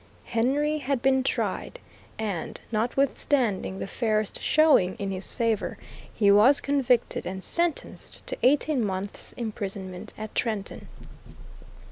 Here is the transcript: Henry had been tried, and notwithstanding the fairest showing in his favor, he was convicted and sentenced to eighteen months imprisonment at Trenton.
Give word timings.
Henry 0.25 0.79
had 0.79 1.03
been 1.03 1.21
tried, 1.21 1.79
and 2.17 2.59
notwithstanding 2.71 3.77
the 3.77 3.85
fairest 3.85 4.41
showing 4.41 4.95
in 4.95 5.11
his 5.11 5.35
favor, 5.35 5.77
he 6.11 6.31
was 6.31 6.59
convicted 6.59 7.23
and 7.27 7.43
sentenced 7.43 8.25
to 8.25 8.35
eighteen 8.41 8.83
months 8.83 9.33
imprisonment 9.33 10.11
at 10.17 10.33
Trenton. 10.33 10.87